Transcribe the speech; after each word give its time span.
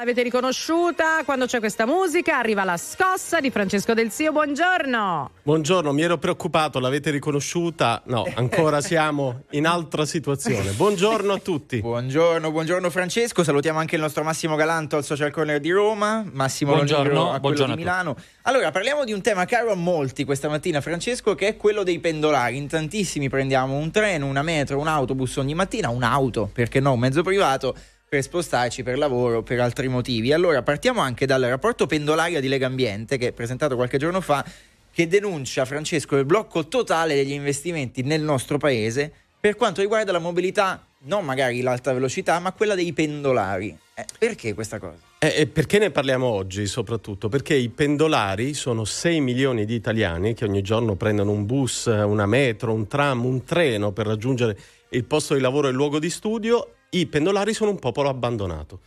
L'avete 0.00 0.22
riconosciuta? 0.22 1.22
Quando 1.26 1.44
c'è 1.44 1.58
questa 1.58 1.84
musica 1.84 2.38
arriva 2.38 2.64
la 2.64 2.78
scossa 2.78 3.38
di 3.38 3.50
Francesco 3.50 3.92
Del 3.92 4.10
Zio. 4.10 4.32
Buongiorno. 4.32 5.32
Buongiorno, 5.42 5.92
mi 5.92 6.00
ero 6.00 6.16
preoccupato, 6.16 6.80
l'avete 6.80 7.10
riconosciuta? 7.10 8.00
No, 8.06 8.24
ancora 8.34 8.80
siamo 8.80 9.42
in 9.50 9.66
altra 9.66 10.06
situazione. 10.06 10.70
Buongiorno 10.70 11.34
a 11.34 11.38
tutti. 11.38 11.82
Buongiorno, 11.82 12.50
buongiorno 12.50 12.88
Francesco. 12.88 13.44
Salutiamo 13.44 13.78
anche 13.78 13.96
il 13.96 14.00
nostro 14.00 14.24
Massimo 14.24 14.56
Galanto 14.56 14.96
al 14.96 15.04
Social 15.04 15.30
Corner 15.30 15.60
di 15.60 15.70
Roma, 15.70 16.24
Massimo 16.32 16.72
buongiorno, 16.72 17.32
a 17.32 17.38
quello 17.38 17.66
di 17.66 17.74
Milano. 17.74 18.16
Allora, 18.44 18.70
parliamo 18.70 19.04
di 19.04 19.12
un 19.12 19.20
tema 19.20 19.44
caro 19.44 19.70
a 19.70 19.76
molti 19.76 20.24
questa 20.24 20.48
mattina, 20.48 20.80
Francesco, 20.80 21.34
che 21.34 21.48
è 21.48 21.56
quello 21.58 21.82
dei 21.82 21.98
pendolari. 21.98 22.56
In 22.56 22.68
tantissimi 22.68 23.28
prendiamo 23.28 23.76
un 23.76 23.90
treno, 23.90 24.24
una 24.24 24.40
metro, 24.40 24.78
un 24.78 24.88
autobus 24.88 25.36
ogni 25.36 25.52
mattina, 25.52 25.90
un'auto, 25.90 26.48
perché 26.50 26.80
no, 26.80 26.92
un 26.92 27.00
mezzo 27.00 27.20
privato 27.20 27.76
per 28.10 28.24
spostarci 28.24 28.82
per 28.82 28.98
lavoro, 28.98 29.44
per 29.44 29.60
altri 29.60 29.86
motivi. 29.86 30.32
Allora 30.32 30.62
partiamo 30.62 31.00
anche 31.00 31.26
dal 31.26 31.42
rapporto 31.42 31.86
pendolaria 31.86 32.40
di 32.40 32.48
Lega 32.48 32.66
Ambiente 32.66 33.16
che 33.16 33.28
è 33.28 33.32
presentato 33.32 33.76
qualche 33.76 33.98
giorno 33.98 34.20
fa 34.20 34.44
che 34.92 35.06
denuncia 35.06 35.64
Francesco 35.64 36.16
il 36.16 36.24
blocco 36.24 36.66
totale 36.66 37.14
degli 37.14 37.30
investimenti 37.30 38.02
nel 38.02 38.20
nostro 38.20 38.58
paese 38.58 39.12
per 39.38 39.54
quanto 39.54 39.80
riguarda 39.80 40.10
la 40.10 40.18
mobilità, 40.18 40.84
non 41.04 41.24
magari 41.24 41.60
l'alta 41.60 41.92
velocità, 41.92 42.40
ma 42.40 42.50
quella 42.50 42.74
dei 42.74 42.92
pendolari. 42.92 43.78
Eh, 43.94 44.04
perché 44.18 44.54
questa 44.54 44.80
cosa? 44.80 44.98
Eh, 45.20 45.46
perché 45.46 45.78
ne 45.78 45.92
parliamo 45.92 46.26
oggi 46.26 46.66
soprattutto? 46.66 47.28
Perché 47.28 47.54
i 47.54 47.68
pendolari 47.68 48.54
sono 48.54 48.84
6 48.84 49.20
milioni 49.20 49.64
di 49.64 49.74
italiani 49.74 50.34
che 50.34 50.44
ogni 50.44 50.62
giorno 50.62 50.96
prendono 50.96 51.30
un 51.30 51.46
bus, 51.46 51.86
una 51.86 52.26
metro, 52.26 52.72
un 52.72 52.88
tram, 52.88 53.24
un 53.24 53.44
treno 53.44 53.92
per 53.92 54.06
raggiungere 54.06 54.58
il 54.88 55.04
posto 55.04 55.34
di 55.34 55.40
lavoro 55.40 55.68
e 55.68 55.70
il 55.70 55.76
luogo 55.76 56.00
di 56.00 56.10
studio 56.10 56.74
i 56.90 57.06
pendolari 57.06 57.54
sono 57.54 57.70
un 57.70 57.78
popolo 57.78 58.08
abbandonato. 58.08 58.80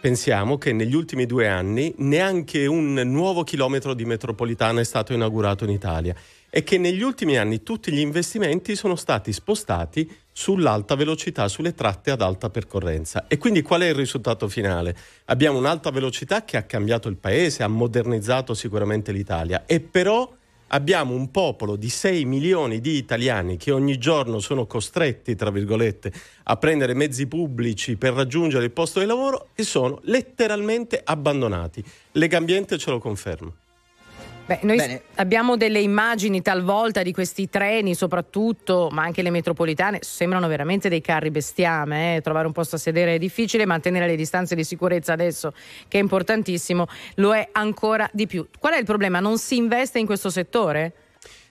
Pensiamo 0.00 0.56
che 0.56 0.72
negli 0.72 0.94
ultimi 0.94 1.26
due 1.26 1.48
anni 1.48 1.92
neanche 1.98 2.64
un 2.66 2.94
nuovo 2.94 3.42
chilometro 3.42 3.92
di 3.92 4.04
metropolitana 4.04 4.80
è 4.80 4.84
stato 4.84 5.12
inaugurato 5.12 5.64
in 5.64 5.70
Italia 5.70 6.14
e 6.48 6.62
che 6.62 6.78
negli 6.78 7.02
ultimi 7.02 7.36
anni 7.36 7.62
tutti 7.62 7.92
gli 7.92 7.98
investimenti 7.98 8.74
sono 8.76 8.96
stati 8.96 9.32
spostati 9.32 10.10
sull'alta 10.32 10.94
velocità, 10.94 11.48
sulle 11.48 11.74
tratte 11.74 12.10
ad 12.12 12.22
alta 12.22 12.48
percorrenza. 12.50 13.26
E 13.26 13.36
quindi 13.36 13.62
qual 13.62 13.82
è 13.82 13.88
il 13.88 13.94
risultato 13.94 14.48
finale? 14.48 14.96
Abbiamo 15.26 15.58
un'alta 15.58 15.90
velocità 15.90 16.44
che 16.44 16.56
ha 16.56 16.62
cambiato 16.62 17.08
il 17.08 17.16
paese, 17.16 17.62
ha 17.62 17.68
modernizzato 17.68 18.54
sicuramente 18.54 19.12
l'Italia 19.12 19.64
e 19.66 19.80
però 19.80 20.38
abbiamo 20.72 21.14
un 21.14 21.30
popolo 21.30 21.76
di 21.76 21.88
6 21.88 22.24
milioni 22.24 22.80
di 22.80 22.96
italiani 22.96 23.56
che 23.56 23.70
ogni 23.70 23.98
giorno 23.98 24.40
sono 24.40 24.66
costretti, 24.66 25.34
tra 25.34 25.50
virgolette, 25.50 26.12
a 26.44 26.56
prendere 26.56 26.94
mezzi 26.94 27.26
pubblici 27.26 27.96
per 27.96 28.12
raggiungere 28.12 28.64
il 28.64 28.72
posto 28.72 29.00
di 29.00 29.06
lavoro 29.06 29.48
e 29.54 29.62
sono 29.62 30.00
letteralmente 30.04 31.00
abbandonati. 31.02 31.84
Legambiente 32.12 32.78
ce 32.78 32.90
lo 32.90 32.98
conferma. 32.98 33.52
Beh, 34.50 34.58
noi 34.62 34.78
Bene. 34.78 35.02
abbiamo 35.14 35.56
delle 35.56 35.78
immagini 35.78 36.42
talvolta 36.42 37.04
di 37.04 37.12
questi 37.12 37.48
treni, 37.48 37.94
soprattutto, 37.94 38.88
ma 38.90 39.04
anche 39.04 39.22
le 39.22 39.30
metropolitane, 39.30 40.00
sembrano 40.02 40.48
veramente 40.48 40.88
dei 40.88 41.00
carri 41.00 41.30
bestiame. 41.30 42.16
Eh? 42.16 42.20
Trovare 42.20 42.48
un 42.48 42.52
posto 42.52 42.74
a 42.74 42.78
sedere 42.80 43.14
è 43.14 43.18
difficile, 43.18 43.64
mantenere 43.64 44.08
le 44.08 44.16
distanze 44.16 44.56
di 44.56 44.64
sicurezza 44.64 45.12
adesso, 45.12 45.52
che 45.86 45.98
è 45.98 46.00
importantissimo, 46.00 46.88
lo 47.16 47.32
è 47.32 47.48
ancora 47.52 48.10
di 48.12 48.26
più. 48.26 48.44
Qual 48.58 48.72
è 48.72 48.78
il 48.78 48.84
problema? 48.84 49.20
Non 49.20 49.38
si 49.38 49.56
investe 49.56 50.00
in 50.00 50.06
questo 50.06 50.30
settore? 50.30 50.94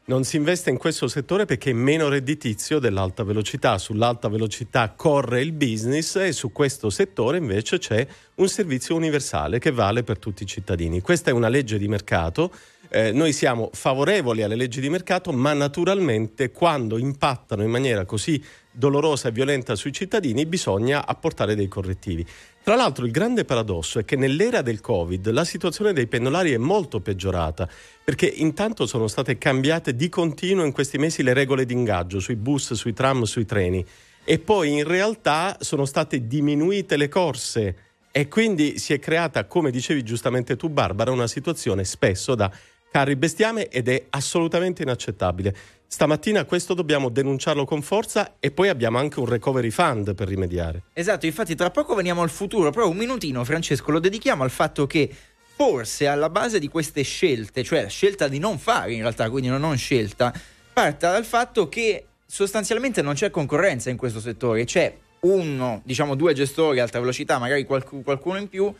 non 0.09 0.23
si 0.23 0.37
investe 0.37 0.71
in 0.71 0.77
questo 0.77 1.07
settore 1.07 1.45
perché 1.45 1.69
è 1.69 1.73
meno 1.73 2.09
redditizio 2.09 2.79
dell'alta 2.79 3.23
velocità. 3.23 3.77
Sull'alta 3.77 4.27
velocità 4.27 4.91
corre 4.95 5.39
il 5.41 5.51
business 5.51 6.15
e 6.15 6.31
su 6.31 6.51
questo 6.51 6.89
settore 6.89 7.37
invece 7.37 7.77
c'è 7.77 8.05
un 8.35 8.49
servizio 8.49 8.95
universale 8.95 9.59
che 9.59 9.71
vale 9.71 10.01
per 10.01 10.17
tutti 10.17 10.41
i 10.41 10.47
cittadini. 10.47 10.99
Questa 10.99 11.29
è 11.29 11.33
una 11.33 11.47
legge 11.47 11.77
di 11.77 11.87
mercato 11.87 12.51
eh, 12.89 13.11
noi 13.11 13.33
siamo 13.33 13.69
favorevoli 13.71 14.41
alle 14.41 14.55
leggi 14.55 14.81
di 14.81 14.89
mercato, 14.89 15.31
ma 15.31 15.53
naturalmente 15.53 16.51
quando 16.51 16.97
impattano 16.97 17.63
in 17.63 17.69
maniera 17.69 18.05
così 18.05 18.43
dolorosa 18.71 19.29
e 19.29 19.31
violenta 19.31 19.75
sui 19.75 19.91
cittadini 19.91 20.45
bisogna 20.45 21.05
apportare 21.05 21.55
dei 21.55 21.67
correttivi. 21.67 22.25
Tra 22.63 22.75
l'altro 22.75 23.05
il 23.05 23.11
grande 23.11 23.45
paradosso 23.45 23.99
è 23.99 24.05
che 24.05 24.15
nell'era 24.15 24.61
del 24.61 24.81
Covid 24.81 25.29
la 25.31 25.43
situazione 25.43 25.93
dei 25.93 26.07
pendolari 26.07 26.51
è 26.51 26.57
molto 26.57 26.99
peggiorata 26.99 27.67
perché 28.03 28.25
intanto 28.25 28.85
sono 28.85 29.07
state 29.07 29.37
cambiate 29.37 29.95
di 29.95 30.09
continuo 30.09 30.65
in 30.65 30.71
questi 30.71 30.97
mesi 30.97 31.23
le 31.23 31.33
regole 31.33 31.65
di 31.65 31.73
ingaggio 31.73 32.19
sui 32.19 32.35
bus, 32.35 32.73
sui 32.73 32.93
tram, 32.93 33.23
sui 33.23 33.45
treni 33.45 33.85
e 34.23 34.39
poi 34.39 34.73
in 34.73 34.83
realtà 34.83 35.57
sono 35.61 35.85
state 35.85 36.27
diminuite 36.27 36.97
le 36.97 37.07
corse 37.07 37.75
e 38.11 38.27
quindi 38.27 38.77
si 38.79 38.93
è 38.93 38.99
creata, 38.99 39.45
come 39.45 39.71
dicevi 39.71 40.03
giustamente 40.03 40.55
tu 40.55 40.69
Barbara, 40.69 41.11
una 41.11 41.27
situazione 41.27 41.83
spesso 41.83 42.35
da 42.35 42.51
carri 42.91 43.15
bestiame 43.15 43.67
ed 43.67 43.87
è 43.87 44.05
assolutamente 44.09 44.81
inaccettabile. 44.81 45.55
Stamattina 45.87 46.45
questo 46.45 46.73
dobbiamo 46.75 47.09
denunciarlo 47.09 47.65
con 47.65 47.81
forza 47.81 48.35
e 48.39 48.51
poi 48.51 48.69
abbiamo 48.69 48.99
anche 48.99 49.19
un 49.19 49.25
recovery 49.25 49.71
fund 49.71 50.13
per 50.13 50.27
rimediare. 50.27 50.83
Esatto, 50.93 51.25
infatti 51.25 51.55
tra 51.55 51.71
poco 51.71 51.95
veniamo 51.95 52.21
al 52.21 52.29
futuro, 52.29 52.69
però 52.69 52.87
un 52.87 52.97
minutino 52.97 53.43
Francesco 53.43 53.89
lo 53.91 53.99
dedichiamo 53.99 54.43
al 54.43 54.51
fatto 54.51 54.85
che 54.85 55.09
forse 55.55 56.07
alla 56.07 56.29
base 56.29 56.59
di 56.59 56.67
queste 56.67 57.01
scelte, 57.01 57.63
cioè 57.63 57.81
la 57.81 57.87
scelta 57.87 58.27
di 58.27 58.37
non 58.39 58.59
fare 58.59 58.93
in 58.93 59.01
realtà, 59.01 59.29
quindi 59.29 59.49
una 59.49 59.57
non 59.57 59.77
scelta, 59.77 60.31
parta 60.71 61.11
dal 61.11 61.25
fatto 61.25 61.67
che 61.67 62.05
sostanzialmente 62.25 63.01
non 63.01 63.15
c'è 63.15 63.31
concorrenza 63.31 63.89
in 63.89 63.97
questo 63.97 64.19
settore, 64.19 64.63
c'è 64.65 64.95
uno, 65.21 65.81
diciamo 65.83 66.15
due 66.15 66.33
gestori 66.33 66.79
a 66.79 66.83
alta 66.83 66.99
velocità, 66.99 67.39
magari 67.39 67.65
qualcuno 67.65 68.37
in 68.37 68.47
più, 68.47 68.73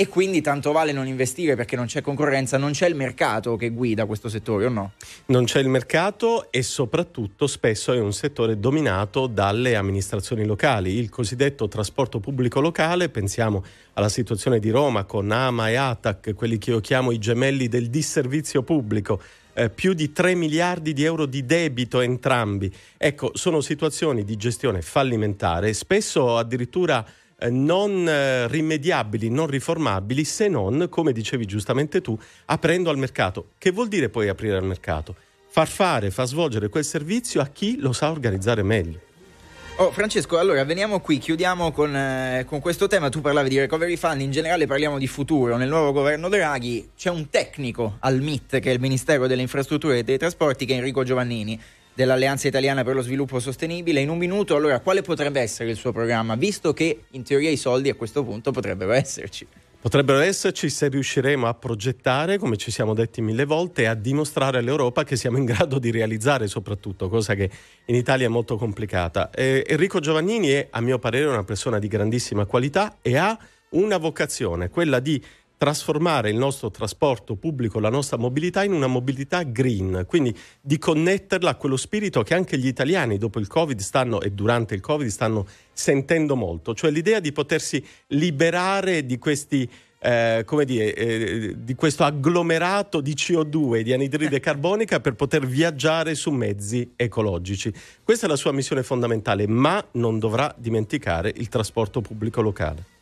e 0.00 0.06
quindi 0.06 0.40
tanto 0.40 0.70
vale 0.70 0.92
non 0.92 1.08
investire 1.08 1.56
perché 1.56 1.74
non 1.74 1.86
c'è 1.86 2.02
concorrenza, 2.02 2.56
non 2.56 2.70
c'è 2.70 2.86
il 2.86 2.94
mercato 2.94 3.56
che 3.56 3.70
guida 3.70 4.06
questo 4.06 4.28
settore 4.28 4.66
o 4.66 4.68
no? 4.68 4.92
Non 5.26 5.42
c'è 5.42 5.58
il 5.58 5.68
mercato 5.68 6.52
e 6.52 6.62
soprattutto 6.62 7.48
spesso 7.48 7.92
è 7.92 7.98
un 7.98 8.12
settore 8.12 8.60
dominato 8.60 9.26
dalle 9.26 9.74
amministrazioni 9.74 10.46
locali, 10.46 10.92
il 10.92 11.08
cosiddetto 11.08 11.66
trasporto 11.66 12.20
pubblico 12.20 12.60
locale, 12.60 13.08
pensiamo 13.08 13.64
alla 13.94 14.08
situazione 14.08 14.60
di 14.60 14.70
Roma 14.70 15.02
con 15.02 15.32
AMA 15.32 15.68
e 15.68 15.74
ATAC, 15.74 16.32
quelli 16.32 16.58
che 16.58 16.70
io 16.70 16.78
chiamo 16.78 17.10
i 17.10 17.18
gemelli 17.18 17.66
del 17.66 17.90
disservizio 17.90 18.62
pubblico. 18.62 19.20
Eh, 19.52 19.68
più 19.68 19.94
di 19.94 20.12
3 20.12 20.36
miliardi 20.36 20.92
di 20.92 21.02
euro 21.02 21.26
di 21.26 21.44
debito 21.44 22.00
entrambi. 22.00 22.72
Ecco, 22.96 23.32
sono 23.34 23.60
situazioni 23.60 24.22
di 24.22 24.36
gestione 24.36 24.80
fallimentare, 24.80 25.72
spesso 25.72 26.36
addirittura 26.36 27.04
non 27.50 28.08
eh, 28.08 28.48
rimediabili, 28.48 29.30
non 29.30 29.46
riformabili, 29.46 30.24
se 30.24 30.48
non, 30.48 30.88
come 30.90 31.12
dicevi 31.12 31.44
giustamente 31.44 32.00
tu, 32.00 32.18
aprendo 32.46 32.90
al 32.90 32.98
mercato. 32.98 33.50
Che 33.58 33.70
vuol 33.70 33.88
dire 33.88 34.08
poi 34.08 34.28
aprire 34.28 34.56
al 34.56 34.64
mercato? 34.64 35.14
Far 35.48 35.68
fare, 35.68 36.10
far 36.10 36.26
svolgere 36.26 36.68
quel 36.68 36.84
servizio 36.84 37.40
a 37.40 37.46
chi 37.46 37.78
lo 37.78 37.92
sa 37.92 38.10
organizzare 38.10 38.62
meglio. 38.62 39.00
Oh, 39.80 39.92
Francesco, 39.92 40.38
allora 40.38 40.64
veniamo 40.64 40.98
qui, 40.98 41.18
chiudiamo 41.18 41.70
con, 41.70 41.94
eh, 41.94 42.44
con, 42.44 42.58
questo 42.58 42.88
tema. 42.88 43.10
Tu 43.10 43.20
parlavi 43.20 43.48
di 43.48 43.60
recovery 43.60 43.94
fund, 43.94 44.20
in 44.20 44.32
generale 44.32 44.66
parliamo 44.66 44.98
di 44.98 45.06
futuro. 45.06 45.56
Nel 45.56 45.68
nuovo 45.68 45.92
governo 45.92 46.28
Draghi 46.28 46.90
c'è 46.96 47.10
un 47.10 47.30
tecnico 47.30 47.98
al 48.00 48.20
MIT, 48.20 48.58
che 48.58 48.70
è 48.70 48.72
il 48.72 48.80
Ministero 48.80 49.28
delle 49.28 49.42
Infrastrutture 49.42 49.98
e 49.98 50.02
dei 50.02 50.18
Trasporti, 50.18 50.66
che 50.66 50.74
è 50.74 50.78
Enrico 50.78 51.04
Giovannini 51.04 51.60
dell'Alleanza 51.98 52.46
Italiana 52.46 52.84
per 52.84 52.94
lo 52.94 53.02
Sviluppo 53.02 53.40
Sostenibile. 53.40 53.98
In 53.98 54.08
un 54.08 54.18
minuto, 54.18 54.54
allora, 54.54 54.78
quale 54.78 55.02
potrebbe 55.02 55.40
essere 55.40 55.70
il 55.70 55.76
suo 55.76 55.90
programma, 55.90 56.36
visto 56.36 56.72
che 56.72 57.06
in 57.10 57.24
teoria 57.24 57.50
i 57.50 57.56
soldi 57.56 57.88
a 57.88 57.94
questo 57.94 58.22
punto 58.22 58.52
potrebbero 58.52 58.92
esserci? 58.92 59.44
Potrebbero 59.80 60.20
esserci 60.20 60.70
se 60.70 60.86
riusciremo 60.86 61.48
a 61.48 61.54
progettare, 61.54 62.38
come 62.38 62.56
ci 62.56 62.70
siamo 62.70 62.94
detti 62.94 63.20
mille 63.20 63.44
volte, 63.44 63.82
e 63.82 63.86
a 63.86 63.94
dimostrare 63.94 64.58
all'Europa 64.58 65.02
che 65.02 65.16
siamo 65.16 65.38
in 65.38 65.44
grado 65.44 65.80
di 65.80 65.90
realizzare 65.90 66.46
soprattutto, 66.46 67.08
cosa 67.08 67.34
che 67.34 67.50
in 67.86 67.96
Italia 67.96 68.26
è 68.26 68.28
molto 68.28 68.56
complicata. 68.56 69.30
Eh, 69.30 69.64
Enrico 69.66 69.98
Giovannini 69.98 70.50
è, 70.50 70.68
a 70.70 70.80
mio 70.80 71.00
parere, 71.00 71.26
una 71.26 71.42
persona 71.42 71.80
di 71.80 71.88
grandissima 71.88 72.44
qualità 72.44 72.98
e 73.02 73.16
ha 73.16 73.36
una 73.70 73.96
vocazione, 73.96 74.68
quella 74.70 75.00
di 75.00 75.20
trasformare 75.58 76.30
il 76.30 76.36
nostro 76.36 76.70
trasporto 76.70 77.34
pubblico, 77.34 77.80
la 77.80 77.90
nostra 77.90 78.16
mobilità 78.16 78.62
in 78.62 78.72
una 78.72 78.86
mobilità 78.86 79.42
green, 79.42 80.04
quindi 80.06 80.34
di 80.60 80.78
connetterla 80.78 81.50
a 81.50 81.54
quello 81.56 81.76
spirito 81.76 82.22
che 82.22 82.34
anche 82.34 82.56
gli 82.56 82.68
italiani 82.68 83.18
dopo 83.18 83.40
il 83.40 83.48
Covid 83.48 83.78
stanno 83.80 84.20
e 84.20 84.30
durante 84.30 84.76
il 84.76 84.80
Covid 84.80 85.08
stanno 85.08 85.46
sentendo 85.72 86.36
molto, 86.36 86.74
cioè 86.74 86.90
l'idea 86.90 87.18
di 87.18 87.32
potersi 87.32 87.84
liberare 88.08 89.04
di 89.04 89.18
questi 89.18 89.68
eh, 90.00 90.42
come 90.46 90.64
dire, 90.64 90.94
eh, 90.94 91.54
di 91.58 91.74
questo 91.74 92.04
agglomerato 92.04 93.00
di 93.00 93.14
CO2 93.14 93.80
di 93.80 93.92
anidride 93.92 94.38
carbonica 94.38 95.00
per 95.00 95.14
poter 95.14 95.44
viaggiare 95.44 96.14
su 96.14 96.30
mezzi 96.30 96.92
ecologici. 96.94 97.72
Questa 98.04 98.26
è 98.26 98.28
la 98.28 98.36
sua 98.36 98.52
missione 98.52 98.84
fondamentale, 98.84 99.48
ma 99.48 99.84
non 99.92 100.20
dovrà 100.20 100.54
dimenticare 100.56 101.32
il 101.34 101.48
trasporto 101.48 102.00
pubblico 102.00 102.40
locale. 102.40 102.96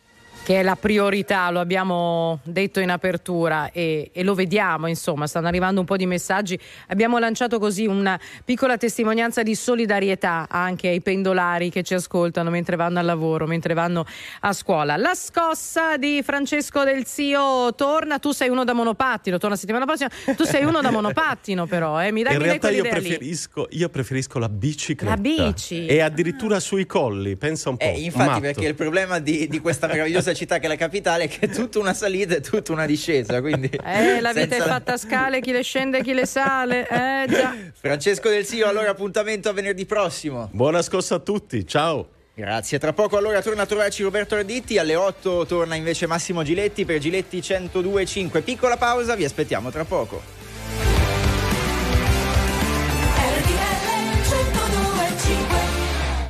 Che 0.47 0.61
è 0.61 0.63
la 0.63 0.77
priorità, 0.77 1.51
lo 1.51 1.59
abbiamo 1.59 2.39
detto 2.45 2.79
in 2.79 2.91
apertura 2.91 3.73
e, 3.73 4.11
e, 4.13 4.23
lo 4.23 4.33
vediamo, 4.33 4.87
insomma, 4.87 5.27
stanno 5.27 5.49
arrivando 5.49 5.81
un 5.81 5.87
po' 5.87 5.97
di 5.97 6.07
messaggi. 6.07 6.57
Abbiamo 6.87 7.19
lanciato 7.19 7.59
così 7.59 7.85
una 7.87 8.17
piccola 8.45 8.77
testimonianza 8.77 9.43
di 9.43 9.57
solidarietà 9.57 10.47
anche 10.49 10.87
ai 10.87 11.01
pendolari 11.01 11.69
che 11.69 11.83
ci 11.83 11.95
ascoltano 11.95 12.49
mentre 12.49 12.77
vanno 12.77 13.01
al 13.01 13.07
lavoro, 13.07 13.49
mentre 13.49 13.75
vanno 13.75 14.07
a 14.43 14.53
scuola. 14.53 14.97
La 14.97 15.15
scossa 15.17 15.97
di 15.97 16.23
Francesco 16.23 16.85
Del 16.85 17.07
Zio 17.07 17.75
torna, 17.75 18.21
tu 18.21 18.31
sei 18.31 18.49
uno 18.49 18.63
da 18.63 18.73
monopattino, 18.73 19.39
torna 19.39 19.57
settimana 19.57 19.85
prossima, 19.85 20.11
tu 20.37 20.45
sei 20.45 20.63
uno 20.63 20.81
da 20.81 20.93
monopattino 20.93 21.67
però, 21.67 22.01
eh? 22.01 22.13
mi 22.13 22.23
dai 22.23 22.35
In 22.35 22.43
realtà 22.43 22.71
io 22.71 22.85
preferisco, 22.85 23.67
io 23.71 23.89
preferisco, 23.89 24.39
la 24.39 24.49
bicicletta. 24.49 25.13
La 25.13 25.21
bici. 25.21 25.87
E 25.87 25.99
addirittura 25.99 26.61
sui 26.61 26.87
colli, 26.87 27.35
pensa 27.35 27.71
un 27.71 27.79
po'. 27.79 27.85
Eh, 27.85 28.05
infatti 28.05 28.29
matto. 28.29 28.41
perché 28.43 28.67
il 28.69 28.77
problema 28.77 29.19
di, 29.19 29.49
di 29.49 29.59
questa 29.59 29.89
meravigliosa 29.89 30.35
città 30.37 30.59
che 30.59 30.67
è 30.67 30.69
la 30.69 30.77
capitale 30.77 31.27
che 31.27 31.47
è 31.47 31.49
tutta 31.49 31.81
una 31.81 31.95
salita 31.95 32.37
e 32.37 32.41
tutta 32.41 32.71
una 32.71 32.87
discesa. 32.87 33.41
Quindi 33.41 33.69
eh, 33.85 34.21
la 34.21 34.33
vita 34.33 34.51
senza... 34.51 34.65
è 34.65 34.69
fatta 34.69 34.93
a 34.93 34.97
scale, 34.97 35.41
chi 35.41 35.51
le 35.51 35.63
scende 35.63 35.99
e 35.99 36.03
chi 36.03 36.15
le 36.15 36.27
sale. 36.27 36.87
Eh, 36.89 37.27
già. 37.29 37.53
Francesco 37.75 38.29
Del 38.29 38.47
Sio, 38.47 38.69
allora 38.69 38.91
appuntamento 38.91 39.49
a 39.49 39.53
venerdì 39.53 39.85
prossimo. 39.85 40.49
Buona 40.53 40.83
scossa 40.83 41.17
a 41.17 41.19
tutti, 41.19 41.67
ciao. 41.67 42.11
Grazie, 42.35 42.79
tra 42.79 42.93
poco 42.93 43.17
allora 43.17 43.41
torna 43.41 43.63
a 43.63 43.67
trovarci 43.67 44.03
Roberto 44.03 44.35
Arditti, 44.35 44.77
alle 44.77 44.95
8 44.95 45.47
torna 45.47 45.75
invece 45.75 46.07
Massimo 46.07 46.43
Giletti 46.43 46.85
per 46.85 46.99
Giletti 46.99 47.39
102.5. 47.39 48.43
Piccola 48.43 48.77
pausa, 48.77 49.17
vi 49.17 49.25
aspettiamo 49.25 49.71
tra 49.71 49.85
poco. 49.85 50.36